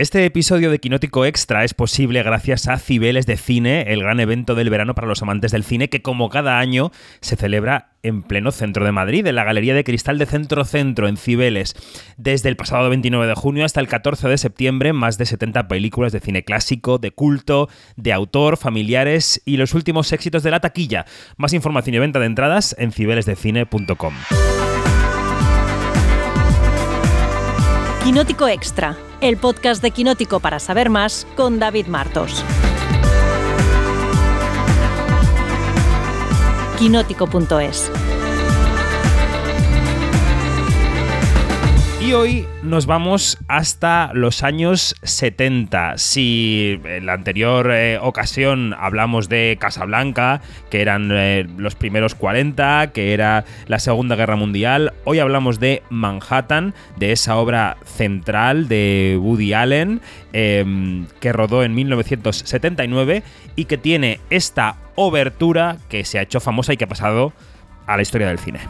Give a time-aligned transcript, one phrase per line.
[0.00, 4.54] Este episodio de Quinótico Extra es posible gracias a Cibeles de Cine, el gran evento
[4.54, 8.52] del verano para los amantes del cine que como cada año se celebra en pleno
[8.52, 11.74] centro de Madrid, en la Galería de Cristal de Centro Centro, en Cibeles.
[12.16, 16.12] Desde el pasado 29 de junio hasta el 14 de septiembre, más de 70 películas
[16.12, 21.06] de cine clásico, de culto, de autor, familiares y los últimos éxitos de la taquilla.
[21.36, 24.14] Más información y venta de entradas en cibelesdecine.com.
[28.04, 32.44] Quinótico Extra el podcast de Quinótico para saber más con David Martos.
[36.78, 37.90] Quinótico.es
[42.00, 45.98] Y hoy nos vamos hasta los años 70.
[45.98, 50.40] Si en la anterior eh, ocasión hablamos de Casablanca,
[50.70, 55.82] que eran eh, los primeros 40, que era la Segunda Guerra Mundial, hoy hablamos de
[55.90, 60.00] Manhattan, de esa obra central de Woody Allen,
[60.32, 63.24] em, que rodó en 1979
[63.56, 67.32] y que tiene esta obertura que se ha hecho famosa y que ha pasado
[67.88, 68.60] a la historia del cine.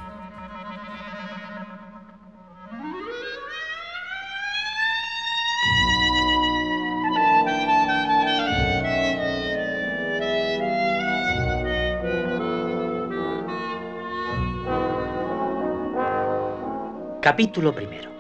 [17.29, 18.11] Capítulo primero.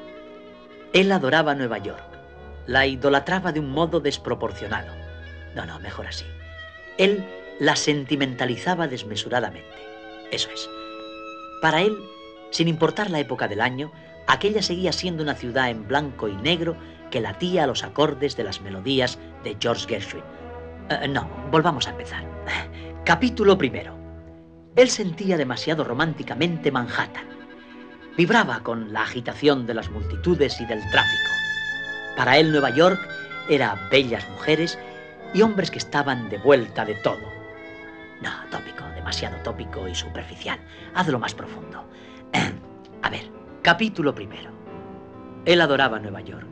[0.92, 2.04] Él adoraba Nueva York.
[2.66, 4.92] La idolatraba de un modo desproporcionado.
[5.54, 6.26] No, no, mejor así.
[6.98, 7.24] Él
[7.58, 9.78] la sentimentalizaba desmesuradamente.
[10.30, 10.68] Eso es.
[11.62, 11.96] Para él,
[12.50, 13.90] sin importar la época del año,
[14.26, 16.76] aquella seguía siendo una ciudad en blanco y negro
[17.10, 20.24] que latía a los acordes de las melodías de George Gershwin.
[20.90, 22.24] Eh, no, volvamos a empezar.
[23.06, 23.96] Capítulo primero.
[24.76, 27.37] Él sentía demasiado románticamente Manhattan
[28.18, 31.30] vibraba con la agitación de las multitudes y del tráfico.
[32.16, 32.98] Para él Nueva York
[33.48, 34.76] era bellas mujeres
[35.32, 37.22] y hombres que estaban de vuelta de todo.
[38.20, 40.58] No, tópico, demasiado tópico y superficial.
[40.96, 41.88] Hazlo más profundo.
[43.02, 43.30] A ver,
[43.62, 44.50] capítulo primero.
[45.44, 46.48] Él adoraba Nueva York.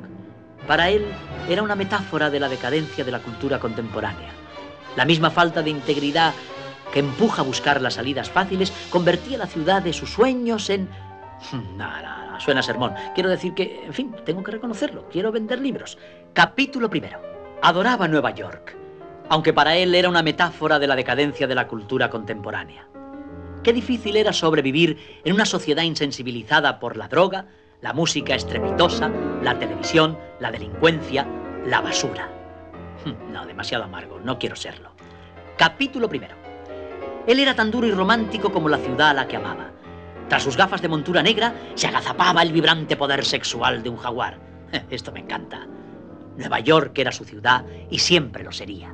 [0.69, 1.05] Para él
[1.49, 4.31] era una metáfora de la decadencia de la cultura contemporánea.
[4.95, 6.33] La misma falta de integridad
[6.93, 10.89] que empuja a buscar las salidas fáciles convertía la ciudad de sus sueños en
[11.77, 12.95] Nada, no, suena sermón.
[13.15, 15.09] Quiero decir que, en fin, tengo que reconocerlo.
[15.11, 15.99] Quiero vender libros.
[16.33, 17.21] Capítulo primero.
[17.63, 18.77] Adoraba Nueva York,
[19.29, 22.87] aunque para él era una metáfora de la decadencia de la cultura contemporánea.
[23.63, 27.47] Qué difícil era sobrevivir en una sociedad insensibilizada por la droga,
[27.81, 29.11] la música estrepitosa,
[29.43, 31.27] la televisión, la delincuencia,
[31.67, 32.31] la basura.
[33.33, 34.91] No, demasiado amargo, no quiero serlo.
[35.57, 36.35] Capítulo primero.
[37.27, 39.71] Él era tan duro y romántico como la ciudad a la que amaba.
[40.29, 44.39] Tras sus gafas de montura negra se agazapaba el vibrante poder sexual de un jaguar.
[44.91, 45.67] Esto me encanta.
[46.37, 48.93] Nueva York era su ciudad y siempre lo sería.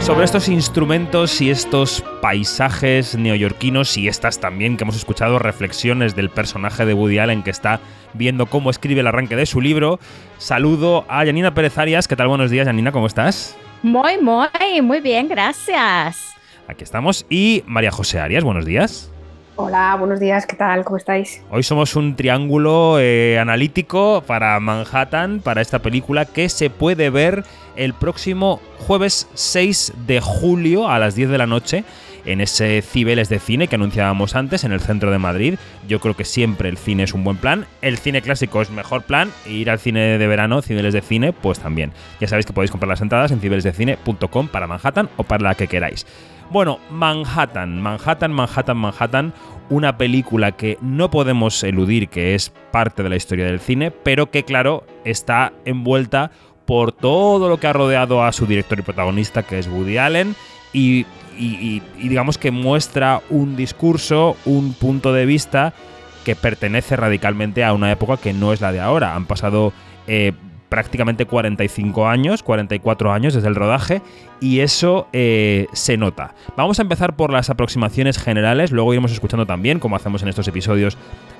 [0.00, 6.30] Sobre estos instrumentos y estos paisajes neoyorquinos y estas también que hemos escuchado reflexiones del
[6.30, 7.80] personaje de Woody Allen que está
[8.14, 9.98] viendo cómo escribe el arranque de su libro,
[10.38, 12.06] saludo a Janina Pérez Arias.
[12.06, 12.28] ¿Qué tal?
[12.28, 13.56] Buenos días, Janina, ¿cómo estás?
[13.82, 16.36] Muy, muy, muy bien, gracias.
[16.68, 17.26] Aquí estamos.
[17.28, 19.10] Y María José Arias, buenos días.
[19.56, 20.84] Hola, buenos días, ¿qué tal?
[20.84, 21.42] ¿Cómo estáis?
[21.50, 27.44] Hoy somos un triángulo eh, analítico para Manhattan, para esta película que se puede ver
[27.74, 31.84] el próximo jueves 6 de julio a las 10 de la noche
[32.24, 35.54] en ese Cibeles de cine que anunciábamos antes en el centro de Madrid.
[35.88, 37.66] Yo creo que siempre el cine es un buen plan.
[37.80, 39.30] El cine clásico es mejor plan.
[39.46, 41.92] Ir al cine de verano, Cibeles de cine, pues también.
[42.20, 45.68] Ya sabéis que podéis comprar las entradas en cibelesdecine.com para Manhattan o para la que
[45.68, 46.06] queráis.
[46.50, 49.32] Bueno, Manhattan, Manhattan, Manhattan, Manhattan,
[49.70, 54.30] una película que no podemos eludir que es parte de la historia del cine, pero
[54.30, 56.30] que claro, está envuelta
[56.66, 60.36] por todo lo que ha rodeado a su director y protagonista, que es Woody Allen,
[60.72, 61.06] y,
[61.98, 65.72] digamos que muestra un discurso, un punto de vista
[66.24, 69.14] que pertenece radicalmente a una época que no es la de ahora.
[69.14, 69.72] Han pasado
[70.06, 70.32] eh,
[70.72, 74.00] prácticamente 45 años, 44 años desde el rodaje,
[74.40, 76.34] y eso eh, se nota.
[76.56, 80.48] Vamos a empezar por las aproximaciones generales, luego iremos escuchando también, como hacemos en estos
[80.48, 80.96] episodios,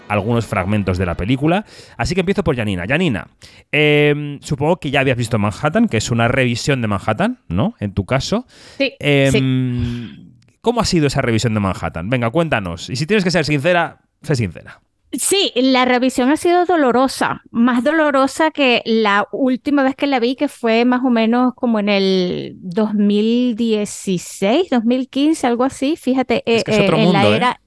[0.07, 1.65] algunos fragmentos de la película.
[1.97, 2.85] Así que empiezo por Janina.
[2.87, 3.27] Janina,
[3.71, 7.75] em, supongo que ya habías visto Manhattan, que es una revisión de Manhattan, ¿no?
[7.81, 8.45] En tu caso.
[8.77, 12.11] Sí, em, ¿Cómo ha sido esa revisión de Manhattan?
[12.11, 12.91] Venga, cuéntanos.
[12.91, 14.83] Y si tienes que ser sincera, sé sincera.
[15.13, 20.37] Sí, la revisión ha sido dolorosa, más dolorosa que la última vez que la vi,
[20.37, 25.97] que fue más o menos como en el 2016, 2015, algo así.
[25.97, 27.37] Fíjate, Es que es eh, otro eh, en la ¿eh?
[27.37, 27.61] era,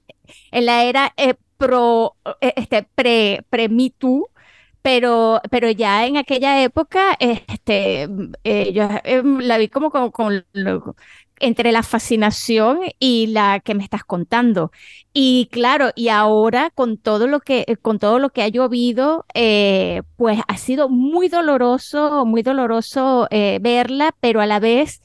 [0.50, 4.28] en la era eh, pro, eh, este, pre, pre Me Too,
[4.82, 8.08] pero, pero ya en aquella época, este,
[8.44, 10.44] eh, yo eh, la vi como con, con
[11.40, 14.70] entre la fascinación y la que me estás contando.
[15.12, 19.24] Y claro, y ahora con todo lo que, eh, con todo lo que ha llovido,
[19.34, 25.02] eh, pues ha sido muy doloroso, muy doloroso eh, verla, pero a la vez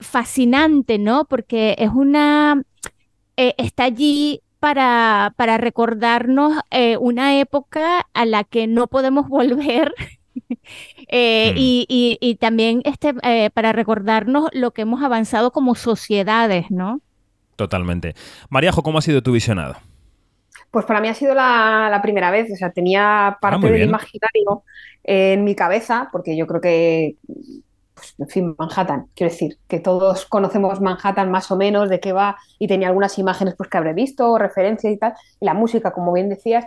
[0.00, 1.26] fascinante, ¿no?
[1.26, 2.62] Porque es una,
[3.36, 6.54] está allí para, para recordarnos
[7.00, 9.94] una época a la que no podemos volver.
[11.08, 11.56] eh, Mm.
[11.56, 17.00] y, y- y también este, eh, para recordarnos lo que hemos avanzado como sociedades, ¿no?
[17.56, 18.14] Totalmente.
[18.48, 19.76] Mariajo, ¿cómo ha sido tu visionado?
[20.70, 23.72] Pues para mí ha sido la, la primera vez, o sea, tenía parte Ah, muy
[23.72, 24.64] del imaginario
[25.02, 27.16] en mi cabeza, porque yo creo que,
[27.94, 32.12] pues, en fin, Manhattan, quiero decir, que todos conocemos Manhattan más o menos, de qué
[32.12, 35.92] va, y tenía algunas imágenes pues, que habré visto, referencias y tal, y la música,
[35.92, 36.66] como bien decías,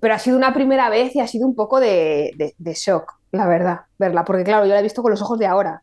[0.00, 3.12] pero ha sido una primera vez y ha sido un poco de, de- de shock,
[3.30, 5.82] la verdad, verla, porque claro, yo la he visto con los ojos de ahora.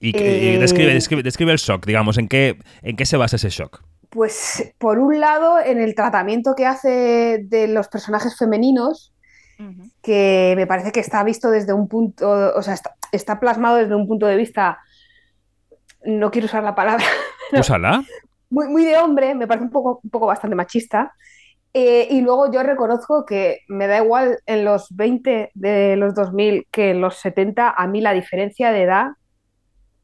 [0.00, 3.48] Y Eh, describe, describe, describe el shock, digamos, ¿en qué, ¿en qué se basa ese
[3.48, 3.82] shock?
[4.10, 9.12] Pues por un lado, en el tratamiento que hace de los personajes femeninos,
[10.02, 13.94] que me parece que está visto desde un punto, o sea, está, está plasmado desde
[13.94, 14.78] un punto de vista,
[16.04, 17.04] no quiero usar la palabra,
[17.52, 18.04] Úsala.
[18.50, 21.12] muy, muy de hombre, me parece un poco, un poco bastante machista.
[21.78, 26.66] Eh, y luego yo reconozco que me da igual en los 20 de los 2000
[26.70, 29.08] que en los 70, a mí la diferencia de edad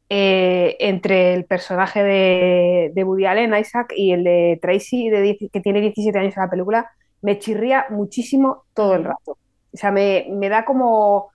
[0.07, 5.37] eh, entre el personaje de, de Woody Allen, Isaac, y el de Tracy, de 10
[5.51, 6.91] que tiene 17 años en la película,
[7.23, 9.39] me chirría muchísimo todo el rato.
[9.73, 11.31] O sea, me, me da como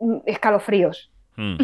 [0.00, 1.12] mm, escalofríos.
[1.40, 1.56] Mm.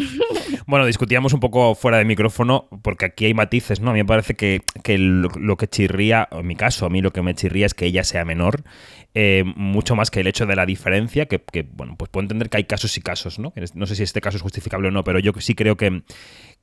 [0.65, 3.91] Bueno, discutíamos un poco fuera de micrófono, porque aquí hay matices, ¿no?
[3.91, 7.11] A mí me parece que, que lo, que chirría, en mi caso, a mí lo
[7.11, 8.63] que me chirría es que ella sea menor,
[9.13, 12.49] eh, mucho más que el hecho de la diferencia, que, que, bueno, pues puedo entender
[12.49, 13.53] que hay casos y casos, ¿no?
[13.75, 16.01] No sé si este caso es justificable o no, pero yo sí creo que,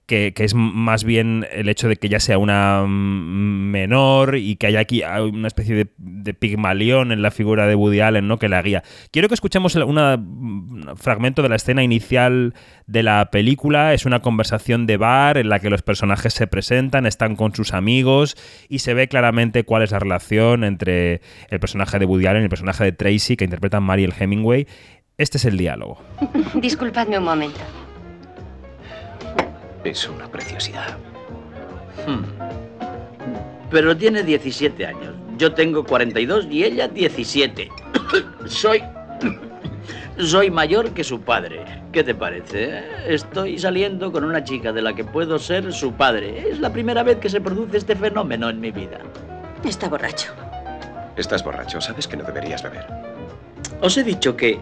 [0.07, 4.67] que, es más bien el hecho de que ella sea una mm, menor y que
[4.67, 8.39] haya aquí una especie de, pigmalión en la figura de Woody Allen, ¿no?
[8.39, 8.83] Que la guía.
[9.11, 12.55] Quiero que escuchemos una- un fragmento de la escena inicial
[12.87, 13.95] de la película.
[13.95, 17.73] Es una conversación de bar en la que los personajes se presentan, están con sus
[17.73, 18.37] amigos
[18.69, 22.45] y se ve claramente cuál es la relación entre el personaje de Woody Allen y
[22.45, 24.67] el personaje de Tracy que interpreta Mariel Hemingway.
[25.17, 25.99] Este es el diálogo.
[26.55, 27.61] Disculpadme un momento.
[29.85, 30.97] Es una preciosidad.
[32.07, 32.25] Hmm.
[33.71, 35.15] Pero tiene 17 años.
[35.37, 37.69] Yo tengo 42 y ella 17.
[38.47, 38.83] Soy...
[40.19, 41.65] Soy mayor que su padre.
[41.93, 42.83] ¿Qué te parece?
[43.07, 46.49] Estoy saliendo con una chica de la que puedo ser su padre.
[46.51, 48.99] Es la primera vez que se produce este fenómeno en mi vida.
[49.65, 50.33] Está borracho.
[51.17, 52.87] Estás borracho, sabes que no deberías beber.
[53.81, 54.59] Os he dicho que...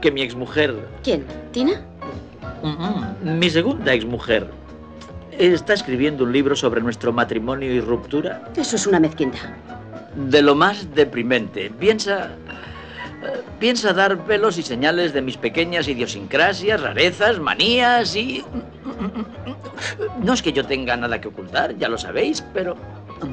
[0.00, 0.74] Que mi exmujer...
[1.02, 1.26] ¿Quién?
[1.52, 1.82] ¿Tina?
[2.62, 4.50] Mm, Mi segunda exmujer...
[5.38, 8.42] Está escribiendo un libro sobre nuestro matrimonio y ruptura.
[8.56, 9.38] Eso es una mezquindad.
[10.14, 11.70] de lo más deprimente.
[11.70, 12.32] Piensa.
[13.22, 18.44] eh, Piensa dar pelos y señales de mis pequeñas idiosincrasias, rarezas, manías y...
[20.22, 22.76] No es que yo tenga nada que ocultar, ya lo sabéis, pero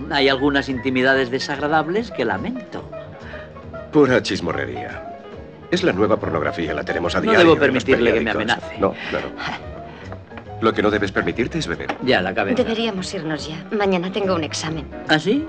[0.10, 2.89] hay algunas intimidades desagradables que lamento.
[3.91, 5.16] Pura chismorrería.
[5.71, 7.39] Es la nueva pornografía, la tenemos a No diario.
[7.39, 8.77] debo en los permitirle que me amenace.
[8.79, 9.27] No, claro.
[10.62, 11.93] Lo que no debes permitirte es beber.
[12.03, 12.63] Ya, la cabeza.
[12.63, 13.63] Deberíamos irnos ya.
[13.77, 14.86] Mañana tengo un examen.
[15.07, 15.45] ¿Así?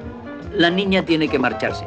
[0.54, 1.84] La niña tiene que marcharse.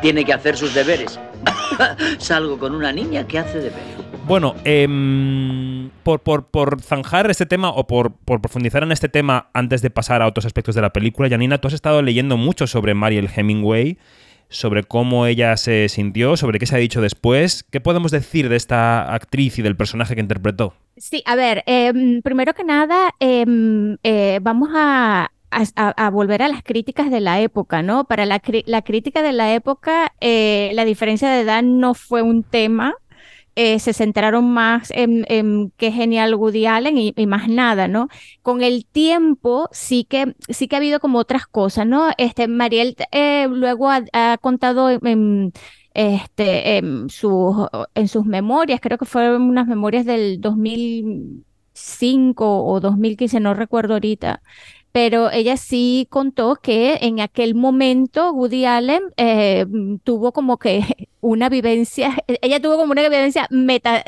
[0.00, 1.18] Tiene que hacer sus deberes.
[2.18, 3.94] Salgo con una niña que hace deberes.
[4.26, 9.48] Bueno, em, por, por- por zanjar este tema o por, por profundizar en este tema
[9.52, 12.66] antes de pasar a otros aspectos de la película, Janina, tú has estado leyendo mucho
[12.66, 13.98] sobre Mariel Hemingway,
[14.54, 17.64] sobre cómo ella se sintió, sobre qué se ha dicho después.
[17.70, 20.74] ¿Qué podemos decir de esta actriz y del personaje que interpretó?
[20.96, 26.62] Sí, a ver, em, primero que nada, em, eh, vamos a, a- volver a las
[26.62, 28.04] críticas de la época, ¿no?
[28.04, 32.42] Para la, la crítica de la época, eh, la diferencia de edad no fue un
[32.42, 32.94] tema.
[33.56, 38.08] Eh, se centraron más en, en qué genial Woody Allen y, más nada, ¿no?
[38.42, 42.10] Con el tiempo sí que, sí que ha habido como otras cosas, ¿no?
[42.18, 44.90] Este, Mariel eh, luego ha, contado
[45.94, 53.94] este, en sus memorias, creo que fueron unas memorias del 2005 o 2015, no recuerdo
[53.94, 54.42] ahorita,
[54.94, 61.08] pero ella sí contó que en aquel momento Woody Allen eh, mm, tuvo como que
[61.20, 64.04] una vivencia, ella tuvo como una vivencia meta,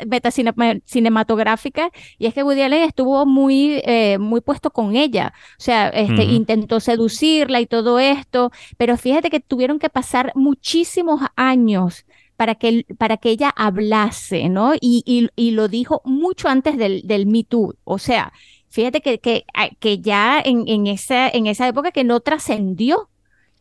[0.85, 5.89] cinematográfica y es que Woody Allen estuvo muy, eh, muy puesto con ella, o sea,
[5.89, 12.05] este, intentó seducirla y todo esto, pero fíjate que tuvieron que pasar muchísimos años
[12.37, 14.73] para que, para que ella hablase, ¿no?
[14.79, 15.03] Y,
[15.35, 18.31] y, lo dijo mucho antes del, del Me Too, o sea,
[18.69, 19.45] fíjate que, que,
[19.79, 23.09] que ya en, en, esa, en esa época que no trascendió,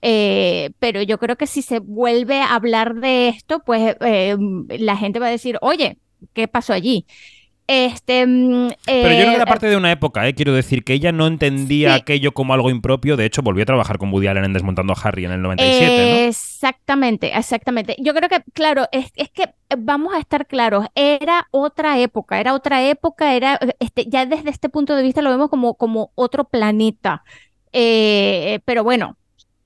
[0.02, 4.36] eh, pero yo creo que si se vuelve a hablar de esto, pues eh,
[4.78, 5.98] la gente va a decir, oye,
[6.34, 7.06] ¿qué pasó allí?
[7.68, 10.34] Este, mm, Pero yo creo que era eh, parte de una época, ¿eh?
[10.34, 13.16] quiero decir que ella no entendía aquello como algo impropio.
[13.16, 16.28] De hecho, volvió a trabajar con Woody Allen en Desmontando a Harry en el 97.
[16.28, 17.96] Exactamente, exactamente.
[17.98, 22.54] Yo creo que, claro, es, es, que vamos a estar claros, era otra época, era
[22.54, 26.44] otra época, era, este, ya desde este punto de vista lo vemos como, como otro
[26.44, 27.24] planeta.
[27.72, 29.16] Eh, pero bueno,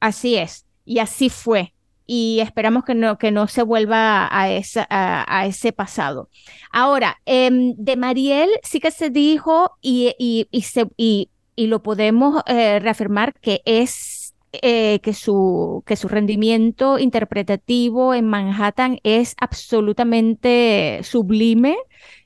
[0.00, 1.74] así es, y así fue
[2.12, 6.28] y esperamos que no, que no se vuelva a, esa, a, ese pasado.
[6.72, 12.42] Ahora, em, de Mariel sí que se dijo y, y, y, se, y lo podemos
[12.46, 21.02] eh, reafirmar que es eh, que, su, que su rendimiento interpretativo en Manhattan es absolutamente
[21.04, 21.76] sublime.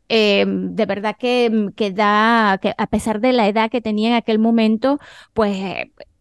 [0.08, 4.14] Em, de verdad que, que da, que a pesar de la edad que tenía en
[4.14, 4.98] aquel momento,
[5.34, 5.58] pues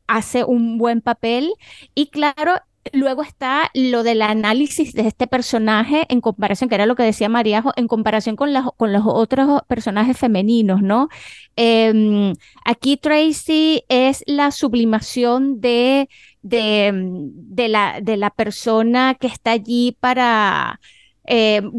[0.07, 1.53] hace un buen papel.
[1.95, 2.55] Y claro,
[2.91, 7.29] Luego está lo del análisis de este personaje en comparación, que era lo que decía
[7.29, 11.07] Mariajo, en comparación con, con los otros personajes femeninos, ¿no?
[11.55, 12.33] Em,
[12.65, 16.09] aquí Tracy es la sublimación de,
[16.41, 20.79] de, la, de la persona que está allí para,
[21.23, 21.71] em,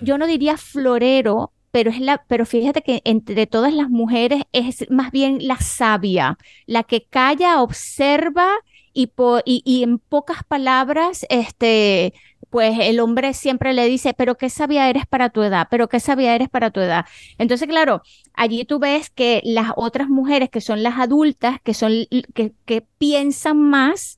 [0.00, 4.90] yo no diría florero, pero es la, pero fíjate que entre todas las mujeres es
[4.90, 8.48] más bien la sabia, la que calla, observa
[8.96, 12.14] y, y, en pocas palabras, este,
[12.50, 16.00] pues el hombre siempre le dice, pero qué sabia eres para tu edad, pero qué
[16.00, 17.04] sabia eres para tu edad.
[17.38, 21.92] Entonces, claro, allí tú ves que las otras mujeres que son las adultas, que son,
[22.34, 24.15] que, que piensan más,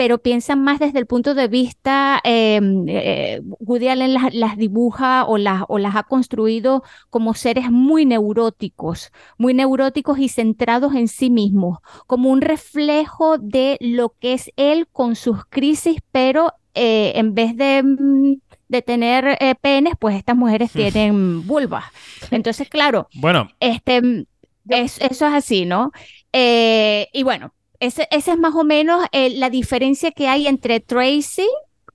[0.00, 5.36] pero piensan más desde el punto de vista, em, eh, Woody Allen las, dibuja o
[5.36, 11.28] las, o las ha construido como seres muy neuróticos, muy neuróticos y centrados en sí
[11.28, 17.34] mismos, como un reflejo de lo que es él con sus crisis, pero eh, en
[17.34, 18.36] vez de mm,
[18.68, 21.84] de tener eh, penes, pues estas mujeres tienen vulvas.
[22.30, 24.24] Entonces, claro, bueno, este,
[24.66, 25.92] eso es así, ¿no?
[26.32, 31.48] y bueno, esa es más o menos eh, la diferencia que hay entre Tracy,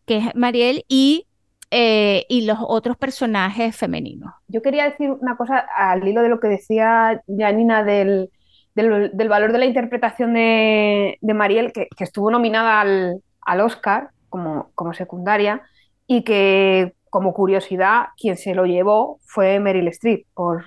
[0.06, 1.28] que es Mariel, y,
[1.72, 4.34] eh, y los otros personajes femeninos.
[4.48, 8.32] Yo quería decir una cosa al hilo de lo que decía Janina del,
[8.74, 14.10] del, valor de la interpretación de, de Mariel, que, que, estuvo nominada al, al Oscar
[14.30, 15.62] como, como secundaria
[16.08, 20.66] y que como curiosidad quien se lo llevó fue Meryl Streep por,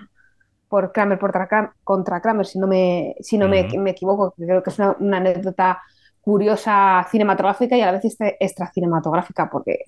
[0.69, 1.19] por Kramer
[1.85, 3.61] contra Kramer, si no me, si no me,
[3.91, 5.83] equivoco, creo que es una, anécdota
[6.21, 9.87] curiosa cinematográfica y a la vez extra cinematográfica, porque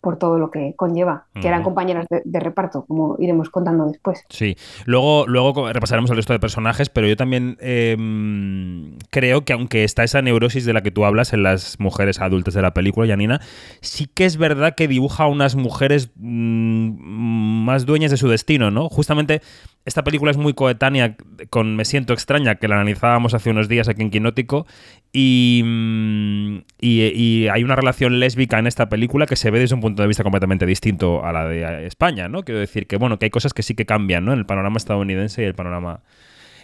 [0.00, 4.24] por todo lo que conlleva, que eran compañeras de, reparto, como iremos contando después.
[4.28, 9.84] Sí, luego, luego repasaremos el resto de personajes, pero yo también em, creo que aunque
[9.84, 13.06] está esa neurosis de la que tú hablas en las mujeres adultas de la película,
[13.06, 13.40] Janina,
[13.80, 18.70] sí que es verdad que dibuja a unas mujeres mm, más dueñas de su destino,
[18.70, 18.88] ¿no?
[18.88, 19.42] Justamente
[19.84, 21.16] esta película es muy coetánea
[21.48, 24.66] con Me siento extraña, que la analizábamos hace unos días aquí en Quinótico,
[25.14, 29.80] mm, y, y, hay una relación lésbica en esta película que se ve desde un
[29.80, 32.42] punto de vista completamente distinto a la de España, ¿no?
[32.42, 34.32] Quiero decir que, bueno, que hay cosas que sí que cambian, ¿no?
[34.32, 36.02] En el panorama estadounidense y el panorama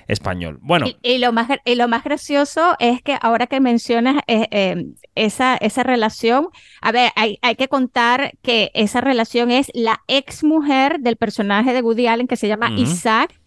[0.09, 0.59] español.
[0.63, 0.87] Bueno.
[1.03, 5.57] Y, lo, más, y lo más gracioso es que ahora que mencionas eh, eh, esa,
[5.57, 6.49] esa relación,
[6.81, 11.73] a ver, hay, hay, que contar que esa relación es la ex mujer del personaje
[11.73, 13.39] de Woody Allen que se llama Isaac.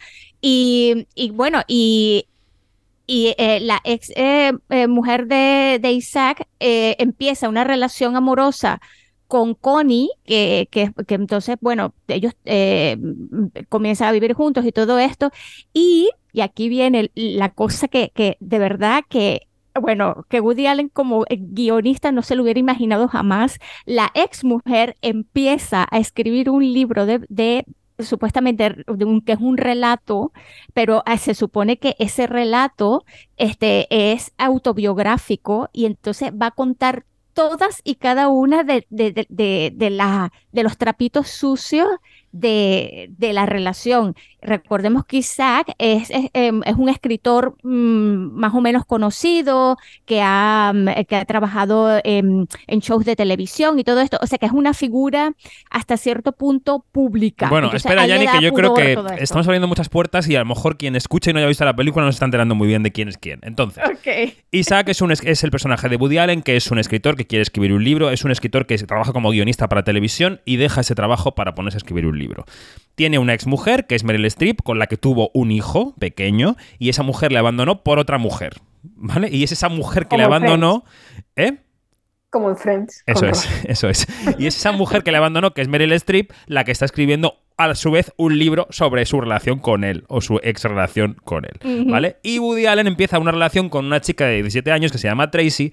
[0.42, 2.26] Y, y, bueno, y,
[3.08, 4.12] y eh, la ex
[4.88, 8.82] mujer de, de Isaac empieza una relación amorosa
[9.30, 12.34] con Connie, que, que, entonces, bueno, ellos
[13.70, 15.32] comienzan a vivir juntos y todo esto,
[15.72, 19.48] y y aquí viene la cosa que, que de verdad que
[19.80, 23.60] bueno, que Woody Allen como guionista no se lo hubiera imaginado jamás.
[23.86, 27.66] La ex mujer empieza a escribir un libro de, de
[28.00, 28.76] supuestamente
[29.26, 30.34] que es un relato,
[30.74, 33.06] pero eh, se supone que ese relato
[33.38, 37.06] este, es autobiográfico y entonces va a contar
[37.40, 41.88] todas y cada una de, de, de, de, la, los trapitos sucios
[42.34, 48.62] de la relación recordemos que Isaac es, es, em, es un escritor mm, más o
[48.62, 54.02] menos conocido, que ha, mm, que ha trabajado en, en shows de televisión y todo
[54.02, 55.34] esto, o sea que es una figura
[55.70, 57.50] hasta cierto punto pública.
[57.50, 60.46] Bueno, Entonces, espera, Yanni, que yo creo que estamos abriendo muchas puertas y a lo
[60.46, 62.84] mejor quien escuche y no haya visto la película no se está enterando muy bien
[62.84, 63.40] de quién es quién.
[63.44, 64.34] Entonces, Ok.
[64.52, 67.42] Isaac es, un, es el personaje de Woody Allen, que es un escritor que quiere
[67.44, 70.96] escribir un libro, es un escritor que trabaja como guionista para televisión y deja ese
[70.96, 72.46] trabajo para ponerse a escribir un libro.
[73.00, 76.90] Tiene una exmujer, que es Meryl Streep, con la que tuvo un hijo pequeño, y
[76.90, 78.56] esa mujer le abandonó por otra mujer.
[78.84, 79.30] ¿Vale?
[79.32, 80.84] Y es esa mujer que le Como abandonó.
[81.38, 81.60] ¿Eh?
[82.30, 83.04] Como en Friends.
[83.06, 83.64] Eso es, Ross.
[83.70, 84.06] eso es.
[84.38, 87.38] Y es esa mujer que le abandonó, que es Meryl Streep, la que está escribiendo
[87.56, 91.46] a su vez un libro sobre su relación con él o su ex relación con
[91.46, 91.86] él.
[91.90, 92.18] ¿vale?
[92.22, 95.32] Y Woody Allen empieza una relación con una chica de 17 años que se llama
[95.32, 95.72] Tracy,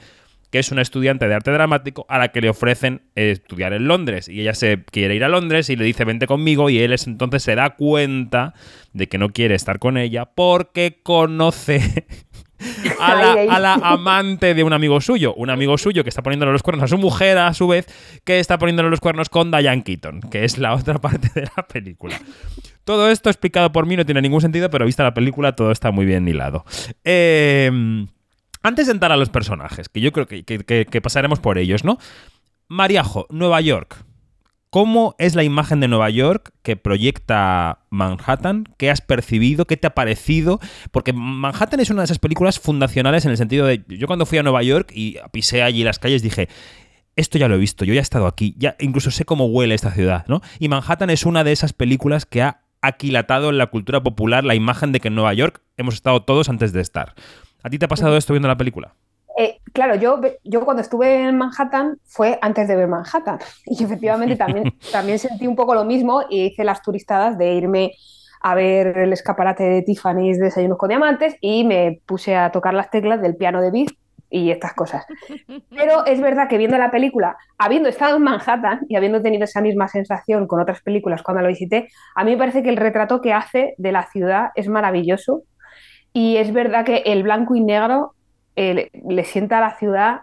[0.50, 3.88] que es una estudiante de arte dramático a la que le ofrecen eh, estudiar en
[3.88, 6.92] Londres y ella se quiere ir a Londres y le dice vente conmigo y él
[6.92, 8.54] es, entonces se da cuenta
[8.92, 12.06] de que no quiere estar con ella porque conoce
[13.00, 15.34] a la, a la amante de un amigo suyo.
[15.34, 17.86] Un amigo suyo que está poniéndole los cuernos a su mujer, a su vez,
[18.24, 21.66] que está poniéndole los cuernos con Diane Keaton, que es la otra parte de la
[21.66, 22.18] película.
[22.84, 25.90] Todo esto explicado por mí no tiene ningún sentido, pero vista la película todo está
[25.90, 26.64] muy bien hilado.
[27.04, 28.06] Eh,
[28.66, 31.98] antes de entrar a los personajes, que yo creo que, pasaremos por ellos, ¿no?
[32.68, 34.04] Mariajo, Nueva York.
[34.70, 38.64] ¿Cómo es la imagen de Nueva York que proyecta Manhattan?
[38.76, 39.66] ¿Qué has percibido?
[39.66, 40.58] ¿Qué te ha parecido?
[40.90, 44.38] Porque Manhattan es una de esas películas fundacionales en el sentido de, yo cuando fui
[44.38, 46.48] a Nueva York y pisé allí las calles dije,
[47.14, 49.76] esto ya lo he visto, yo ya he estado aquí, ya incluso sé cómo huele
[49.76, 50.42] esta ciudad, ¿no?
[50.58, 54.56] Y Manhattan es una de esas películas que ha aquilatado en la cultura popular la
[54.56, 57.14] imagen de que en Nueva York hemos estado todos antes de estar.
[57.66, 58.94] ¿A ti te ha pasado esto viendo la película?
[59.36, 63.40] Eh, claro, yo, yo cuando estuve en Manhattan fue antes de ver Manhattan.
[63.66, 67.90] Y efectivamente también, también sentí un poco lo mismo y hice las turistadas de irme
[68.40, 72.88] a ver el escaparate de Tiffany's Desayunos con Diamantes y me puse a tocar las
[72.88, 73.88] teclas del piano de Beat
[74.30, 75.04] y estas cosas.
[75.70, 79.60] Pero es verdad que viendo la película, habiendo estado en Manhattan y habiendo tenido esa
[79.60, 83.20] misma sensación con otras películas cuando lo visité, a mí me parece que el retrato
[83.20, 85.42] que hace de la ciudad es maravilloso.
[86.16, 88.14] Y es verdad que el blanco y negro
[88.56, 90.22] eh, le, sienta a la ciudad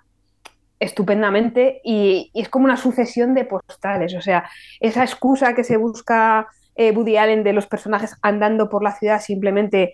[0.79, 4.15] estupendamente y, y es como una sucesión de postales.
[4.15, 8.81] O sea, esa excusa que se busca eh, Woody Allen de los personajes andando por
[8.81, 9.93] la ciudad simplemente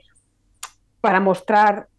[1.02, 1.90] para mostrar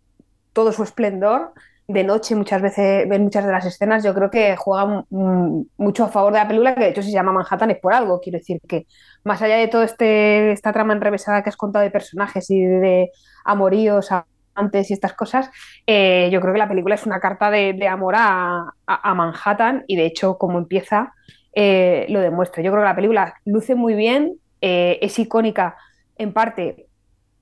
[0.55, 1.53] todo su esplendor
[1.93, 6.05] de noche muchas veces en muchas de las escenas yo creo que juega mm, mucho
[6.05, 8.21] a favor de la película que de hecho se llama Manhattan es por algo.
[8.21, 8.87] Quiero decir que
[9.25, 13.11] más allá de todo este esta trama enrevesada que has contado de personajes y de,
[13.45, 14.11] amoríos
[14.55, 15.51] antes y estas cosas
[15.87, 19.85] eh, yo creo que la película es una carta de, amor a, a, a, Manhattan
[19.87, 21.13] y de hecho como empieza
[21.53, 22.63] eh, lo demuestra.
[22.63, 25.77] Yo creo que la película luce muy bien eh, es icónica
[26.17, 26.87] en parte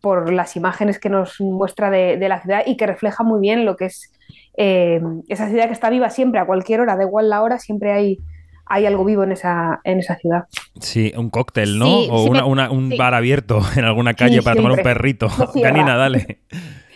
[0.00, 3.64] por las imágenes que nos muestra de, de, la ciudad y que refleja muy bien
[3.64, 4.12] lo que es
[4.56, 7.92] eh, esa ciudad que está viva siempre, a cualquier hora, da igual la hora, siempre
[7.92, 8.18] hay,
[8.66, 10.44] hay algo vivo en esa, en esa ciudad.
[10.80, 11.86] Sí, un cóctel, ¿no?
[11.86, 12.96] Sí, o sí una, me- una- un sí.
[12.96, 15.28] bar abierto en alguna calle Sí, para tomar un perrito.
[15.28, 16.42] Janina, dale.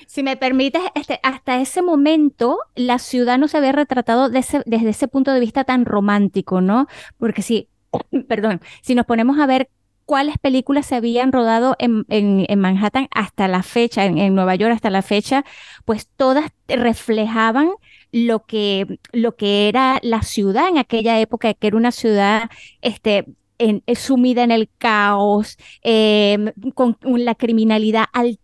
[0.07, 4.62] Si me permites, este, hasta ese momento la ciudad no se había retratado de ese-
[4.67, 6.87] desde ese punto de vista tan romántico, ¿no?
[7.19, 7.69] Porque si,
[8.29, 9.71] perdón, si nos ponemos a ver
[10.12, 14.55] cuáles películas se habían rodado en, en- en Manhattan hasta la fecha, en, en Nueva
[14.57, 15.44] York hasta la fecha,
[15.85, 17.70] pues todas reflejaban
[18.12, 22.51] lo que, lo que era la ciudad en aquella época, que era una ciudad
[22.83, 23.25] este,
[23.59, 25.57] eh, sumida en el caos,
[26.75, 28.41] con, con la criminalidad altísima,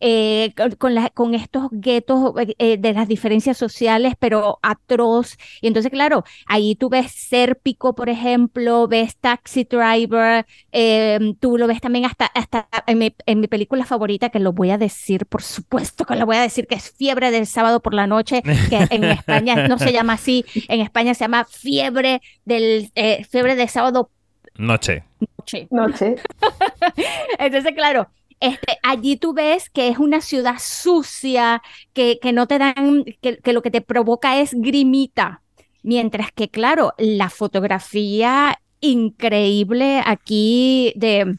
[0.00, 5.36] eh, con, con la- con estos guetos eh, eh, de las diferencias sociales, pero atroz.
[5.60, 11.66] Y entonces, claro, ahí tú ves Sérpico, por ejemplo, ves Taxi Driver, eh, tú lo
[11.66, 15.26] ves también hasta, hasta en mi, en mi película favorita, que lo voy a decir,
[15.26, 18.42] por supuesto que lo voy a decir, que es Fiebre del sábado por la noche,
[18.70, 23.56] que en España no se llama así, en España se llama Fiebre del, eh, Fiebre
[23.56, 24.10] del sábado
[24.58, 25.04] Noche.
[25.38, 25.68] noche.
[25.70, 26.16] Noche.
[27.38, 28.08] Entonces, claro,
[28.40, 33.38] este, allí tú ves que es una ciudad sucia, que, que no te dan, que,
[33.38, 35.42] que lo que te provoca es grimita.
[35.82, 41.38] Mientras que, claro, la fotografía increíble aquí de,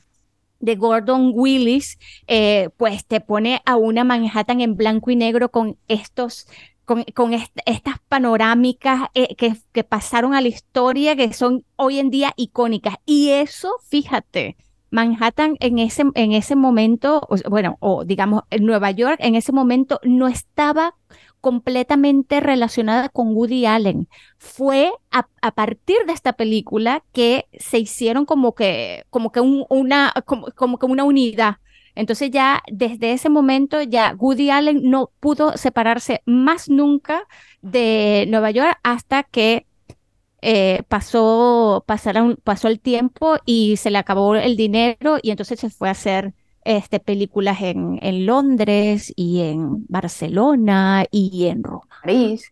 [0.60, 5.78] de Gordon Willis, eh, pues te pone a una Manhattan en blanco y negro con
[5.88, 6.48] estos,
[6.86, 12.00] con, con est- estas panorámicas eh, que, que pasaron a la historia, que son hoy
[12.00, 12.96] en día icónicas.
[13.06, 14.58] Y eso, fíjate,
[14.92, 20.00] Manhattan en ese, en ese momento, o- bueno, o digamos, Nueva York en ese momento
[20.04, 20.96] no estaba
[21.42, 24.08] completamente relacionada con Woody Allen.
[24.38, 30.14] Fue a, partir de esta película que se hicieron como que, como que un- una,
[30.26, 31.58] como, como que una unidad.
[31.96, 37.24] Entonces ya desde ese momento ya Woody Allen no pudo separarse más nunca
[37.62, 39.67] de Nueva York hasta que
[40.42, 45.70] eh, pasó, pasaron, pasó el tiempo y se le acabó el dinero y entonces se
[45.70, 52.52] fue a hacer este, películas en, en Londres y en Barcelona y en Roma, París.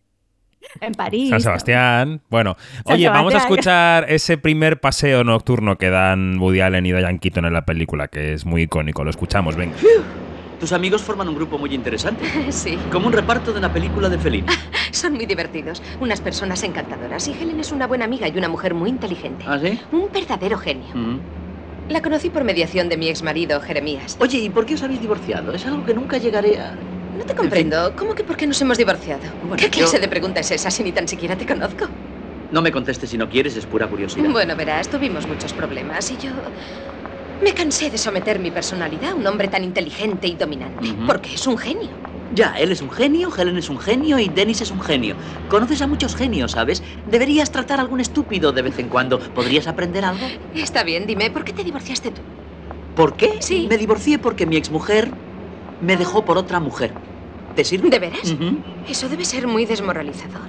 [0.80, 1.30] en París.
[1.30, 2.22] San Sebastián.
[2.28, 6.92] Bueno, San oye, vamos a escuchar ese primer paseo nocturno que dan Woody Allen y
[6.92, 9.04] Diane Keaton en la película, que es muy icónico.
[9.04, 9.76] Lo escuchamos, venga.
[10.58, 12.24] Tus amigos forman un grupo muy interesante.
[12.52, 14.46] Sí, Como un reparto de una película de Fellini.
[14.92, 15.82] son muy divertidos.
[15.98, 17.28] Unas personas encantadoras.
[17.28, 19.44] Y Helen es una buena amiga y una mujer muy inteligente.
[19.46, 19.78] ¿Ah, sí?
[19.90, 20.88] Un verdadero genio.
[20.94, 21.18] Mm.
[21.88, 24.16] La conocí por mediación de mi exmarido, Jeremías.
[24.18, 25.52] Oye, ¿y por qué os habéis divorciado?
[25.52, 26.76] Es algo que nunca llegaré a...
[27.14, 27.94] No te comprendo.
[27.96, 29.24] ¿Cómo que por qué nos hemos divorciado?
[29.40, 31.88] Bueno, ¿Qué clase yo- de pregunta es esa si ni tan siquiera te conozco?
[32.50, 34.30] No me contestes si no quieres, es pura curiosidad.
[34.30, 36.42] Bueno, verás, tuvimos muchos problemas y yo...
[37.42, 40.88] Me cansé de someter mi personalidad a un hombre tan inteligente y dominante.
[41.06, 41.96] Porque es un genio.
[42.30, 45.16] Ya, él es un genio, Helen es un genio y Dennis es un genio.
[45.48, 46.82] Conoces a muchos genios, ¿sabes?
[47.04, 49.20] Deberías tratar a algún estúpido de vez en cuando.
[49.32, 50.26] ¿Podrías aprender algo?
[50.52, 52.22] Está bien, dime, ¿por qué te divorciaste tú?
[52.94, 53.38] ¿Por qué?
[53.40, 53.66] Sí.
[53.68, 55.12] Me divorcié porque mi exmujer
[55.78, 56.94] me dejó por otra mujer.
[57.54, 57.90] ¿Te sirve?
[57.90, 58.34] ¿De veras?
[58.88, 60.48] Eso debe ser muy desmoralizador.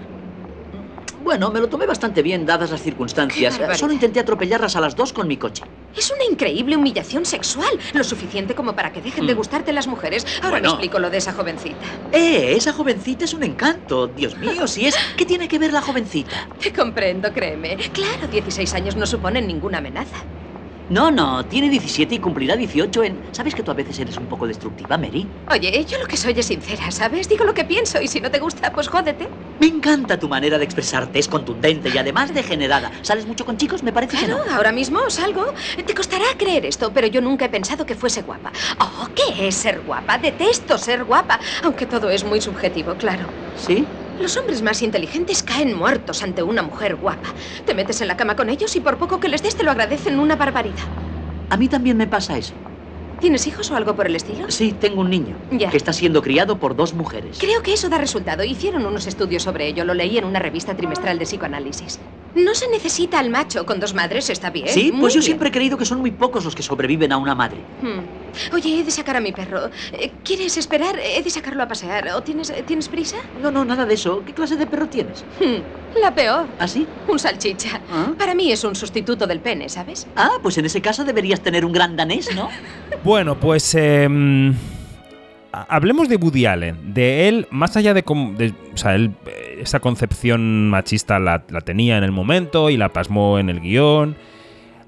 [1.19, 3.59] Bueno, me lo tomé bastante bien dadas las circunstancias.
[3.77, 5.63] Solo intenté atropellarlas a las dos con mi coche.
[5.97, 7.69] Es una increíble humillación sexual.
[7.93, 9.37] Lo suficiente como para que dejen de Mm.
[9.37, 10.25] gustarte las mujeres.
[10.41, 10.69] Ahora Bueno.
[10.69, 11.85] me explico lo de esa jovencita.
[12.11, 12.53] ¡Eh!
[12.55, 14.07] Esa jovencita es un encanto.
[14.07, 14.95] Dios mío, si es.
[15.17, 16.49] ¿Qué tiene que ver la jovencita?
[16.59, 17.77] Te comprendo, créeme.
[17.93, 20.27] Claro, 16 años no suponen ninguna amenaza.
[20.89, 23.21] No, no, tiene 17 y cumplirá 18 en.
[23.31, 25.33] ¿Sabes que tú a veces eres un poco destructiva, Mary?
[25.51, 27.27] Oye, yo lo que soy es sincera, ¿sabes?
[27.27, 29.27] Digo lo que pienso y si no te gusta, pues jódete.
[29.59, 32.91] Me encanta tu manera de expresarte, es contundente y además degenerada.
[33.01, 33.83] ¿Sales mucho con chicos?
[33.83, 34.37] Me parece que no.
[34.37, 35.43] Claro, ahora mismo salgo.
[35.85, 38.53] Te costará creer esto, pero yo nunca he pensado que fuese guapa.
[38.79, 40.19] Oh, ¿qué es ser guapa?
[40.19, 41.39] Detesto ser guapa.
[41.63, 43.35] Aunque todo es muy subjetivo, claro.
[43.53, 43.97] ¿Sí?
[44.19, 47.33] Los hombres más inteligentes caen muertos ante una mujer guapa.
[47.65, 49.71] Te metes en la cama con ellos y por poco que les des te lo
[49.71, 50.81] agradecen una barbaridad.
[51.49, 52.66] A mí también me pasa eso.
[53.19, 54.49] ¿Tienes hijos o algo por el estilo?
[54.49, 55.69] Sí, tengo un niño Ya.
[55.69, 57.37] que está siendo criado por dos mujeres.
[57.39, 58.43] Creo que eso da resultado.
[58.43, 59.83] Hicieron unos estudios sobre ello.
[59.85, 61.99] Lo leí en una revista trimestral de psicoanálisis.
[62.35, 64.67] No se necesita al macho con dos madres, está bien.
[64.67, 65.25] Sí, muy pues yo bien.
[65.25, 67.57] siempre he creído que son muy pocos los que sobreviven a una madre.
[67.81, 68.53] Hmm.
[68.53, 69.71] Oye, he de sacar a mi perro.
[69.93, 70.99] Eh, ¿Quieres esperar?
[70.99, 72.09] He de sacarlo a pasear.
[72.15, 73.17] ¿O tienes, tienes prisa?
[73.41, 74.23] No, no, nada de eso.
[74.23, 75.25] ¿Qué clase de perro tienes?
[75.39, 75.61] Hmm.
[75.99, 76.47] La peor.
[76.59, 76.85] ¿Así?
[77.07, 77.81] Un salchicha.
[77.91, 78.11] ¿Ah?
[78.17, 80.07] Para mí es un sustituto del pene, ¿sabes?
[80.15, 82.49] Ah, pues en ese caso deberías tener un gran danés, ¿no?
[83.03, 84.53] Bueno, pues em,
[85.53, 86.93] ha- hablemos de Woody Allen.
[86.93, 88.33] De él, más allá de, cómo-
[88.73, 92.89] o sea, él, eh, esa concepción machista la, la tenía en el momento y la
[92.89, 94.15] plasmó en el guion.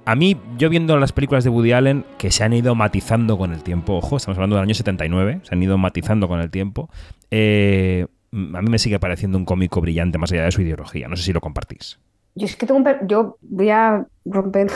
[0.06, 3.54] A mí, yo viendo las películas de Woody Allen, que se han ido matizando con
[3.54, 6.90] el tiempo, ojo, estamos hablando del año 79, se han ido matizando con el tiempo,
[7.32, 11.08] eh, a mí me sigue pareciendo un cómico brillante más allá de su ideología.
[11.08, 12.00] No sé si lo compartís.
[12.36, 14.68] Yo es que tengo un per- yo voy a romper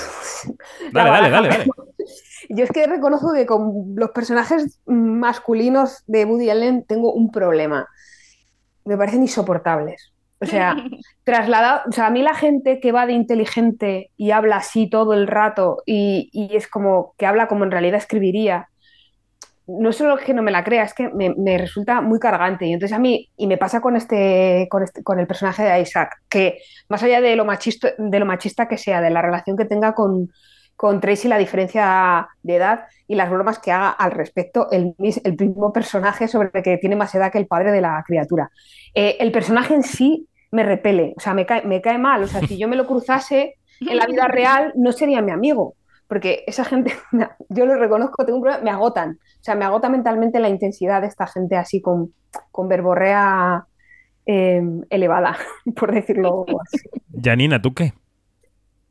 [0.92, 1.66] Dale, dale, dale, dale.
[2.50, 7.88] Yo es que reconozco que con los personajes masculinos de Woody Allen tengo un problema.
[8.86, 10.12] Me parecen insoportables.
[10.42, 10.76] O sea,
[11.24, 15.14] trasladado, o sea, a mí la gente que va de inteligente y habla así todo
[15.14, 18.70] el rato y, y es como que habla como en realidad escribiría,
[19.68, 22.66] no solo que no me la crea, es que me, me resulta muy cargante.
[22.66, 25.82] Y entonces a mí, y me pasa con este, con este, con el personaje de
[25.82, 29.56] Isaac, que más allá de lo machista, de lo machista que sea, de la relación
[29.56, 30.32] que tenga con,
[30.76, 35.38] con Tracy, la diferencia de edad y las bromas que haga al respecto, el, el
[35.38, 38.50] mismo personaje sobre el que tiene más edad que el padre de la criatura.
[38.94, 42.24] Eh, el personaje en sí me repele, o sea, me cae, me cae mal.
[42.24, 45.76] O sea, si yo me lo cruzase en la vida real, no sería mi amigo.
[46.14, 46.94] Porque esa gente,
[47.50, 49.14] yo lo reconozco, tengo un problema, me agotan.
[49.14, 52.14] O sea, me agota mentalmente la intensidad de esta gente así con,
[52.52, 53.66] con verborrea
[54.28, 55.36] eh, elevada,
[55.76, 56.88] por decirlo así.
[57.20, 57.94] Janina, ¿tú qué?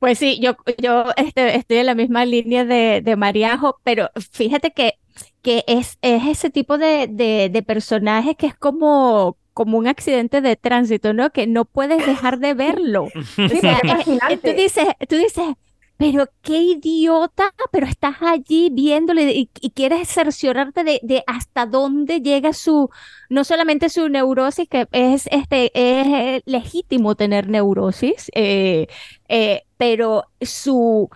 [0.00, 4.72] Pues sí, yo, yo este, estoy en la misma línea de, de Mariajo, pero fíjate
[4.72, 4.94] que,
[5.42, 10.40] que es, es ese tipo de, de, de personaje que es como, como un accidente
[10.40, 11.30] de tránsito, ¿no?
[11.30, 13.12] Que no puedes dejar de verlo.
[13.38, 15.54] O Sí, sea, porque es tú dices, tú dices,
[16.02, 22.52] pero qué idiota, pero estás allí viéndole y, quieres cerciorarte de, de hasta dónde llega
[22.52, 22.90] su,
[23.28, 28.88] no solamente su neurosis, que es, este, es eh, legítimo tener neurosis, eh,
[29.28, 31.08] eh, pero su,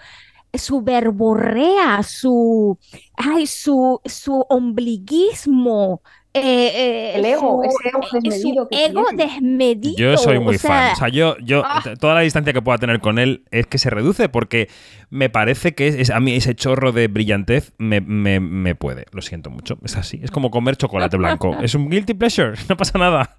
[0.55, 2.79] su verborrea, su,
[3.17, 6.01] ay, su, su ombliguismo,
[6.43, 9.97] eh, El ego, su- ese ego eh, desmedido su ego desmedido.
[9.97, 10.93] Yo soy muy o sea, fan.
[10.93, 11.83] O sea, yo, yo ah.
[12.01, 14.69] toda la distancia que pueda tener con él es que se reduce porque
[15.11, 19.07] me parece que es, es- a mí ese chorro de brillantez me, me- me puede.
[19.13, 19.79] Lo siento mucho.
[19.85, 20.21] Es así.
[20.23, 21.57] Es como comer chocolate blanco.
[21.63, 22.55] Es un guilty pleasure.
[22.69, 23.37] No pasa nada.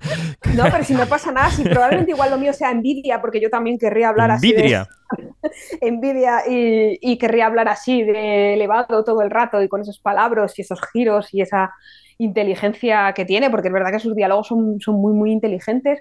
[0.55, 3.49] No, pero si no pasa nada, si probablemente igual lo mío sea envidia, porque yo
[3.49, 4.51] también querría hablar así.
[4.51, 4.87] de- Envidia.
[5.81, 10.57] envidia y, y querría hablar así de elevado todo el rato y con esos palabras
[10.57, 11.71] y esos giros y esa
[12.17, 15.99] inteligencia que tiene, porque es verdad que sus diálogos son, son muy, muy inteligentes,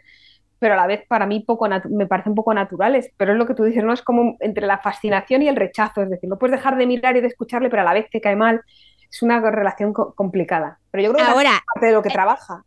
[0.59, 3.11] pero a la vez para mí poco me parecen poco naturales.
[3.17, 3.93] Pero es lo que tú dices, ¿no?
[3.93, 7.17] Es como entre la fascinación y el rechazo, es decir, no puedes dejar de mirar
[7.17, 8.63] y de escucharle, pero a la vez te cae mal.
[9.11, 10.79] Es una relación co- complicada.
[10.91, 12.65] Pero yo creo que Ahora, es parte de lo que trabaja.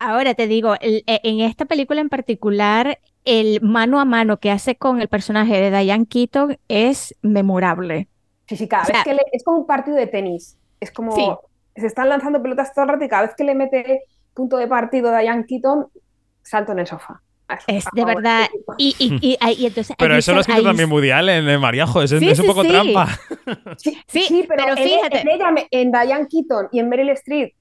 [0.00, 4.50] Ahora te digo, el- e- en esta película en particular, el mano a mano que
[4.50, 8.08] hace con el personaje de Diane Keaton es memorable.
[8.48, 10.56] Sí, sí, cada O sea- vez que le, es como un partido de tenis.
[10.80, 11.26] Es como Sí.
[11.80, 14.02] Se están lanzando pelotas todo el rato y cada vez que le mete
[14.34, 15.86] punto de partido a Diane Keaton,
[16.42, 17.20] salto en el sofá.
[17.48, 18.16] Eso, Es de favor.
[18.16, 18.46] verdad.
[18.78, 22.02] Y, y, y, y entonces Pero eso lo ha escrito también Woody Allen, eh, Mariajo.
[22.02, 22.68] Es, Sí, es un sí, poco sí.
[22.68, 23.08] trampa.
[23.78, 25.20] Sí, Sí, sí, pero, pero en- fíjate.
[25.20, 27.54] En, ella, en Diane Keaton y en Meryl Streep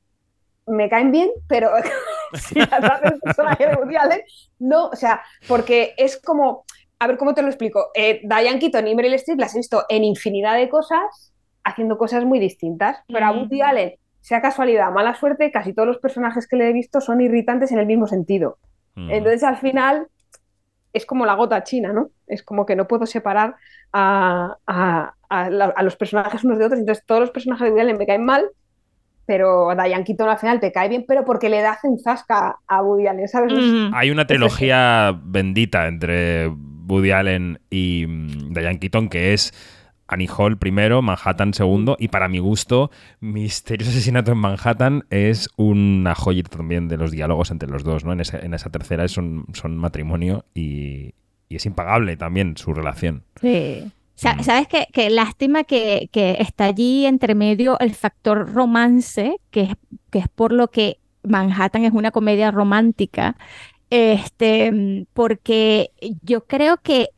[0.68, 1.70] me caen bien, pero
[2.34, 4.22] si las hace el personaje de Woody Allen,
[4.60, 6.66] no, o sea, porque es como,
[7.00, 7.88] a ver, ¿cómo te lo explico?
[7.96, 12.26] Eh, Diane Keaton y Meryl Streep las he visto en infinidad de cosas, haciendo cosas
[12.26, 13.66] muy distintas, pero a Woody Mm.
[13.66, 13.94] Allen,
[14.28, 17.80] sea casualidad, mala suerte, casi todos los personajes que le he visto son irritantes en
[17.80, 18.58] el mismo sentido.
[18.96, 19.10] Mm.
[19.10, 20.08] Entonces, al final,
[20.92, 22.10] es como la gota china, ¿no?
[22.28, 23.56] Es como que no puedo separar
[23.94, 26.80] a, a- a la- a los personajes unos de otros.
[26.80, 28.46] Entonces, todos los personajes de Woody Allen me caen mal,
[29.26, 32.82] pero Diane Keaton al final te cae bien, pero porque le da un zasca a
[32.82, 33.54] Woody Allen, ¿sabes?
[33.94, 36.48] Hay una trilogía bendita entre
[36.88, 39.54] Woody Allen y mm, Diane Keaton que es
[40.08, 46.16] Annie Hall primero, Manhattan segundo y para mi gusto Misterioso Asesinato en Manhattan es una
[46.16, 48.14] joyita también de los diálogos entre los dos, ¿no?
[48.14, 51.14] En esa, en esa tercera es un, son matrimonio y,
[51.50, 53.24] y es impagable también su relación.
[53.42, 53.84] Sí.
[53.86, 53.92] Mm.
[54.42, 54.88] ¿Sabes qué?
[54.92, 59.76] Qué lástima que, que está allí entre medio el factor romance, que es,
[60.10, 63.38] que es por lo que Manhattan es una comedia romántica,
[63.90, 65.92] este, mm, porque
[66.24, 67.10] yo creo que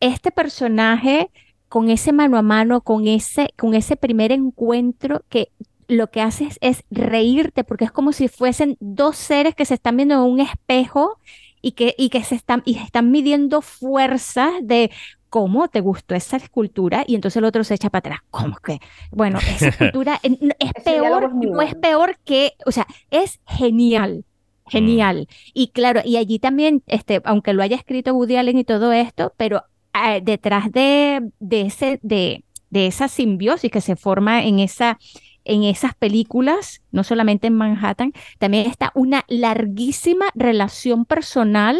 [0.00, 1.30] este personaje,
[1.68, 5.50] con ese mano a mano, con ese, con ese primer encuentro, que
[5.86, 9.96] lo que hace es, reírte, porque es como si fuesen dos seres que se están
[9.96, 11.18] viendo en un espejo
[11.62, 14.90] y que, y que se están, y están midiendo fuerzas de
[15.30, 17.04] ¿Cómo te gustó esa escultura?
[17.06, 18.20] Y entonces el otro se echa para atrás.
[18.30, 18.80] ¿Cómo que?
[19.10, 24.24] Bueno, esa escultura eh, es peor, no es peor que, o sea, es genial,
[24.66, 25.28] genial.
[25.52, 29.34] Y claro, y allí también, este, aunque lo haya escrito Woody Allen y todo esto,
[29.36, 29.64] pero
[30.06, 34.98] eh, detrás de, de ese, de, de esa simbiosis que se forma en esa,
[35.44, 41.78] en esas películas, no solamente en Manhattan, también está una larguísima relación personal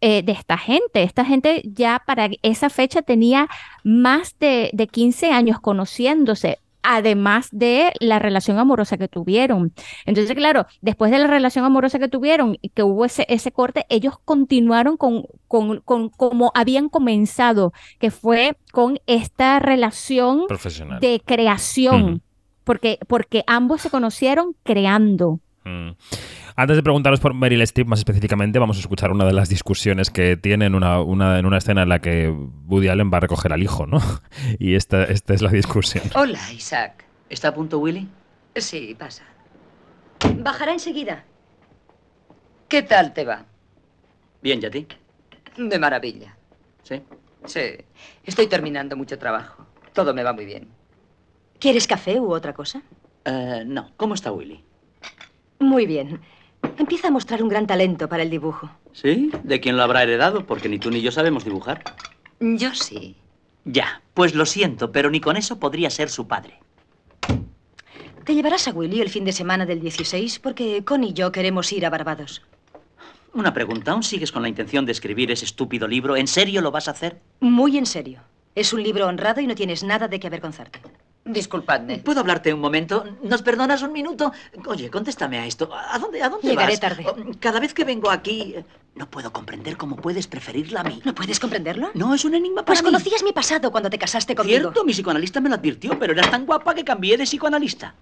[0.00, 1.02] eh, de esta gente.
[1.02, 3.48] Esta gente ya para esa fecha tenía
[3.84, 9.72] más de, de 15 años conociéndose, además de la relación amorosa que tuvieron.
[10.06, 13.86] Entonces, claro, después de la relación amorosa que tuvieron y que hubo ese, ese corte,
[13.88, 21.00] ellos continuaron con, con, con como habían comenzado, que fue con esta relación Profesional.
[21.00, 22.22] de creación,
[22.62, 25.40] porque, porque ambos se conocieron creando.
[25.64, 25.90] Mm.
[26.56, 30.10] Antes de preguntaros por Meryl Streep más específicamente, vamos a escuchar una de las discusiones
[30.10, 33.20] que tiene en una, una- en una escena en la que Woody Allen va a
[33.20, 33.98] recoger al hijo, ¿no?
[34.60, 36.04] Y esta, esta es la discusión.
[36.14, 37.04] Hola, Isaac.
[37.28, 38.08] ¿Está a punto Willy?
[38.54, 39.24] Sí, pasa.
[40.44, 41.24] Bajará enseguida.
[42.68, 43.46] ¿Qué tal te va?
[44.42, 44.86] Bien, ¿y a ti?
[45.56, 46.36] De maravilla.
[46.82, 47.02] ¿Sí?
[47.46, 47.60] Sí.
[48.24, 49.66] Estoy terminando mucho trabajo.
[49.92, 50.68] Todo me va muy bien.
[51.58, 52.82] ¿Quieres café u otra cosa?
[53.24, 53.92] Eh, no.
[53.96, 54.64] ¿Cómo está Willy?
[55.58, 56.20] Muy bien.
[56.78, 58.70] Empieza a mostrar un gran talento para el dibujo.
[58.92, 59.30] ¿Sí?
[59.42, 60.46] ¿De quién lo habrá heredado?
[60.46, 61.82] Porque ni tú ni yo sabemos dibujar.
[62.40, 63.16] Yo sí.
[63.64, 66.58] Ya, pues lo siento, pero ni con eso podría ser su padre.
[68.24, 71.72] Te llevarás a Willy el fin de semana del 16 porque Connie y yo queremos
[71.72, 72.42] ir a Barbados.
[73.34, 76.16] Una pregunta, ¿aún sigues con la intención de escribir ese estúpido libro?
[76.16, 77.20] ¿En serio lo vas a hacer?
[77.40, 78.20] Muy en serio.
[78.54, 80.80] Es un libro honrado y no tienes nada de qué avergonzarte.
[81.24, 81.98] Disculpadme.
[81.98, 83.04] ¿Puedo hablarte un momento?
[83.22, 84.30] ¿Nos perdonas un minuto?
[84.66, 85.70] Oye, contéstame a esto.
[85.74, 86.80] ¿A dónde, a dónde Llegaré vas?
[86.80, 87.04] tarde.
[87.08, 88.54] Oh, Cada vez que vengo aquí,
[88.94, 91.00] no puedo comprender cómo puedes preferirla a mí.
[91.04, 91.90] ¿No puedes comprenderlo?
[91.94, 92.86] No, es un enigma para Pues mí.
[92.86, 94.58] conocías mi pasado cuando te casaste conmigo.
[94.60, 97.94] Cierto, mi psicoanalista me lo advirtió, pero eras tan guapa que cambié de psicoanalista.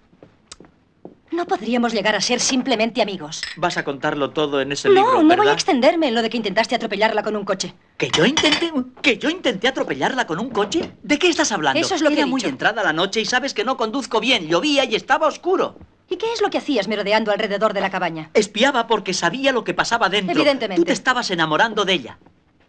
[1.33, 3.41] No podríamos llegar a ser simplemente amigos.
[3.55, 6.29] Vas a contarlo todo en ese no, libro, no voy a extenderme en lo de
[6.29, 7.73] que intentaste atropellarla con un coche.
[7.97, 10.91] ¿Que yo intenté, que yo intenté atropellarla con un coche?
[11.01, 11.79] ¿De qué estás hablando?
[11.79, 12.49] Eso es lo que Era he muy dicho.
[12.49, 14.47] entrada la noche y sabes que no conduzco bien.
[14.47, 15.79] Llovía y estaba oscuro.
[16.07, 18.29] ¿Y qué es lo que hacías merodeando alrededor de la cabaña?
[18.35, 20.35] Espiaba porque sabía lo que pasaba dentro.
[20.35, 20.81] Evidentemente.
[20.81, 22.19] Tú te estabas enamorando de ella.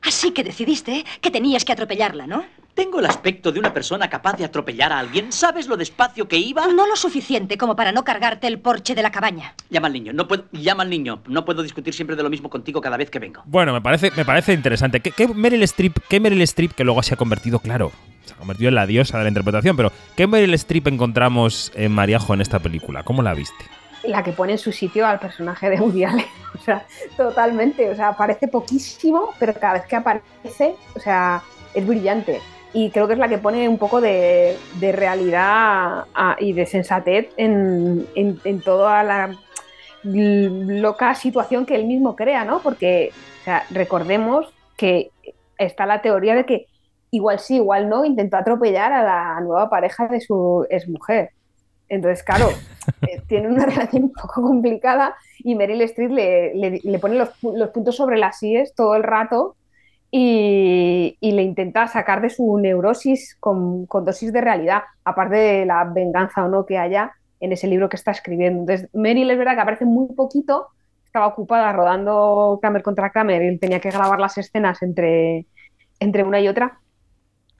[0.01, 2.47] Así que decidiste que tenías que atropellarla, ¿no?
[2.75, 5.31] Tengo el aspecto de una persona capaz de atropellar a alguien.
[5.31, 6.67] ¿Sabes lo despacio que iba?
[6.67, 9.55] No lo suficiente como para no cargarte el porche de la cabaña.
[9.71, 10.13] Llama al niño.
[10.13, 10.47] No puedo.
[10.51, 11.21] Llama al niño.
[11.29, 13.43] No puedo discutir siempre de lo mismo contigo cada vez que vengo.
[13.47, 14.99] Bueno, me parece, me parece interesante.
[14.99, 17.93] ¿Qué, qué Meryl Streep, qué Meryl Streep que luego se ha convertido, claro,
[18.25, 21.93] se ha convertido en la diosa de la interpretación, pero ¿qué Meryl Streep encontramos en
[21.93, 23.05] Mariajo en esta película?
[23.05, 23.65] ¿Cómo la viste?
[24.07, 26.27] la que pone en su sitio al personaje de Woody Allen.
[26.55, 27.91] O sea, totalmente.
[27.91, 31.43] O sea, aparece poquísimo, pero cada vez que aparece, o sea,
[31.75, 32.41] es brillante.
[32.75, 36.67] Y creo que es la que pone un poco de, de realidad ah, y de
[36.67, 39.31] sensatez en, en- en toda la
[40.03, 42.61] loca situación que él mismo crea, ¿no?
[42.61, 43.11] Porque,
[43.41, 45.11] o sea, recordemos que
[45.57, 46.67] está la teoría de que
[47.11, 51.31] igual sí, igual no, intentó atropellar a la nueva pareja de su exmujer.
[51.89, 52.49] Entonces, claro,
[53.03, 57.31] eh, tiene una relación un poco complicada y Meryl Streep le, le- le pone los,
[57.43, 59.57] los puntos sobre las IES todo el rato
[60.17, 65.67] y, y le intenta sacar de su neurosis con, con dosis de realidad, aparte de
[65.67, 68.61] la venganza o no que haya en ese libro que está escribiendo.
[68.61, 70.69] Entonces, Meryl es verdad que aparece muy poquito,
[71.05, 75.47] estaba ocupada rodando Kramer contra Kramer y tenía que grabar las escenas entre,
[75.99, 76.79] entre una y otra,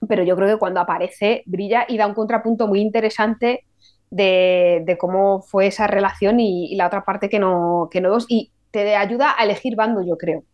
[0.07, 3.65] pero yo creo que cuando aparece brilla y da un contrapunto muy interesante
[4.09, 8.17] de, de cómo fue esa relación y, y la otra parte que no, que no
[8.29, 10.45] y te ayuda a elegir bando, yo creo.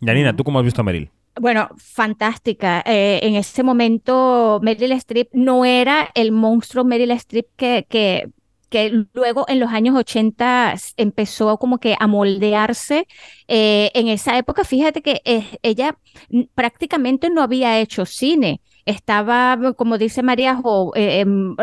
[0.00, 1.10] Yanina, ¿tú cómo has visto a Meryl?
[1.40, 2.82] Bueno, fantástica.
[2.84, 8.28] Eh, en ese momento, Meryl Streep no era el monstruo Meryl Streep que, que,
[8.70, 13.06] que luego en los años 80 s- empezó como que a moldearse.
[13.46, 15.96] Eh, en esa época, fíjate que eh, ella
[16.54, 18.60] prácticamente no había hecho cine.
[18.88, 21.54] Estaba, como dice María Jo, eh, em,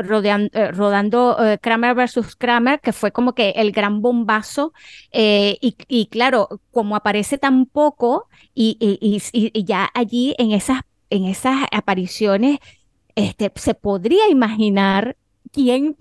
[0.54, 4.74] eh, rodando eh, Kramer versus Kramer, que fue como que el gran bombazo.
[5.12, 12.60] y, claro, como aparece tan poco, y, y- ya allí en esas, en esas apariciones
[13.16, 15.18] este, se podría imaginar
[15.52, 15.96] quién,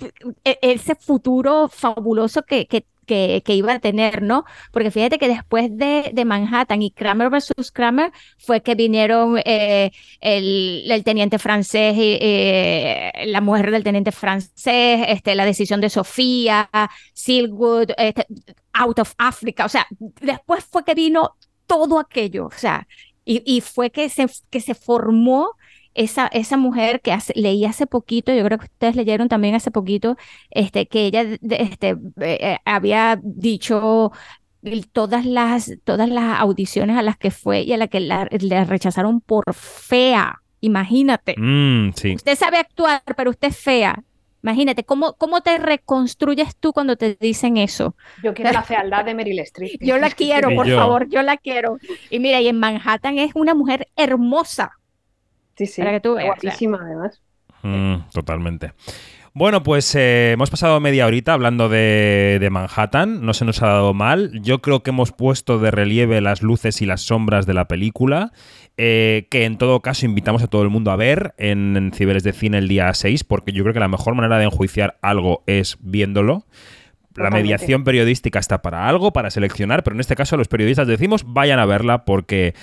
[0.44, 2.66] e- ese futuro fabuloso que,
[3.04, 4.44] que, iba a tener, ¿no?
[4.72, 9.92] Porque fíjate que después de, de Manhattan y Kramer versus Kramer fue que vinieron eh,
[10.20, 15.90] el, el teniente francés y eh, la mujer del teniente francés, este, la decisión de
[15.90, 16.70] Sofía,
[17.12, 18.26] Silkwood, este,
[18.72, 19.86] Out of Africa, o sea,
[20.20, 21.36] después fue que vino
[21.66, 22.86] todo aquello, o sea,
[23.24, 25.56] y, y fue que se, que se formó
[25.94, 29.70] esa, esa mujer que hace- leí hace poquito, yo creo que ustedes leyeron también hace
[29.70, 30.16] poquito,
[30.50, 34.12] este, que ella este, eh, eh, había dicho
[34.92, 38.64] todas las, todas las audiciones a las que fue y a las que la, le
[38.64, 41.34] rechazaron por fea, imagínate.
[41.36, 42.14] Mm, sí.
[42.14, 44.02] Usted sabe actuar, pero usted es fea.
[44.42, 47.96] Imagínate, ¿cómo, cómo te reconstruyes tú cuando te dicen eso?
[48.22, 49.82] Yo quiero la fealdad de Meryl Streep.
[49.82, 50.76] Yo la quiero, por yo.
[50.76, 51.78] favor, yo la quiero.
[52.10, 54.72] Y mira, y en Manhattan es una mujer hermosa.
[55.56, 57.20] Sí, sí, Para que tú veas, guapísima además.
[57.62, 58.72] Mm, totalmente.
[59.36, 63.66] Bueno, pues eh, hemos pasado media horita hablando de, de Manhattan, no se nos ha
[63.66, 64.30] dado mal.
[64.40, 68.30] Yo creo que hemos puesto de relieve las luces y las sombras de la película,
[68.76, 72.22] eh, que en todo caso invitamos a todo el mundo a ver en, en Ciberes
[72.22, 75.42] de Cine el día 6, porque yo creo que la mejor manera de enjuiciar algo
[75.46, 76.46] es viéndolo.
[77.16, 81.24] La mediación periodística está para algo, para seleccionar, pero en este caso los periodistas decimos
[81.26, 82.54] vayan a verla porque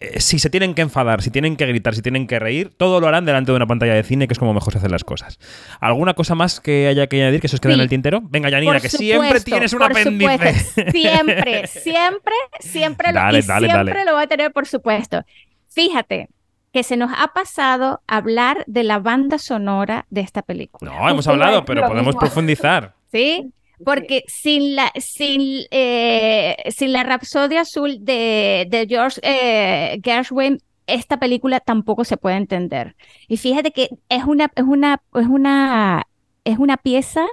[0.00, 3.00] eh, si se tienen que enfadar, si tienen que gritar, si tienen que reír, todo
[3.00, 5.04] lo harán delante de una pantalla de cine, que es como mejor se hacen las
[5.04, 5.38] cosas.
[5.78, 8.20] ¿Alguna cosa más que haya que añadir que se os quede en el tintero?
[8.22, 10.54] Venga, Yanina, Por que siempre tienes un apéndice.
[10.54, 10.90] supuesto.
[10.90, 14.04] Siempre, siempre, siempre lo, y dale, siempre dale.
[14.06, 15.22] lo voy a tener, por supuesto.
[15.68, 16.28] Fíjate
[16.72, 20.90] que se nos ha pasado hablar de la banda sonora de esta película.
[20.90, 22.94] No, hemos hablado, pero podemos profundizar.
[23.12, 23.52] ¿Sí?
[23.84, 31.18] Porque sin la, sin, eh, sin la Rapsodia Azul de, de George eh, Gershwin, esta
[31.18, 32.96] película tampoco se puede entender.
[33.28, 36.06] Y fíjate que es una, es una, es una,
[36.44, 37.26] es una pieza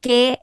[0.00, 0.38] que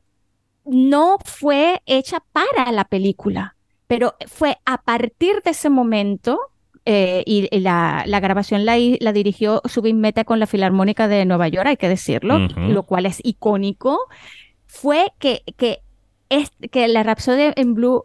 [0.66, 3.56] no fue hecha para la película,
[3.88, 6.40] pero fue a partir de ese momento,
[6.86, 11.26] eh, y, y la, la grabación la, la dirigió Subin Mehta con la Filarmónica de
[11.26, 14.00] Nueva York, hay que decirlo, lo cual es icónico,
[14.74, 15.82] fue que, que,
[16.72, 18.04] que la Rhapsody en Blue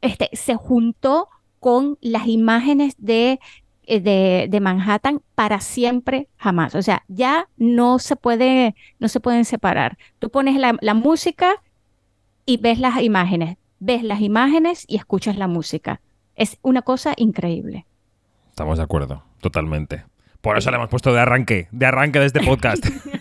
[0.00, 3.40] este, se juntó con las imágenes de,
[3.82, 6.76] eh, de, de Manhattan para siempre, jamás.
[6.76, 9.98] O sea, ya no se puede, no se pueden separar.
[10.20, 11.54] Tú pones la, la música
[12.46, 16.00] y ves las imágenes, ves las imágenes y escuchas la música.
[16.36, 17.86] Es una cosa increíble.
[18.50, 20.04] Estamos de acuerdo, totalmente.
[20.40, 22.86] Por eso le hemos puesto de arranque, de arranque de este podcast.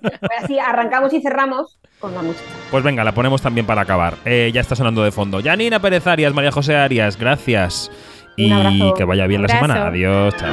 [0.00, 2.44] Pues así arrancamos y cerramos con la música.
[2.70, 4.14] Pues venga, la ponemos también para acabar.
[4.24, 5.40] Eh, ya está sonando de fondo.
[5.42, 7.90] Janina Pérez Arias, María José Arias, gracias.
[8.36, 8.94] Y abrazo.
[8.94, 9.86] que vaya bien la semana.
[9.86, 10.52] Adiós, chao.